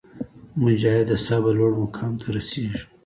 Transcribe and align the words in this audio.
مجاهد 0.63 1.05
د 1.09 1.13
صبر 1.25 1.51
لوړ 1.59 1.71
مقام 1.83 2.13
ته 2.21 2.27
رسېږي. 2.35 2.81